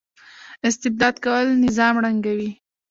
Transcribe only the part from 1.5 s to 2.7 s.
نظام ړنګوي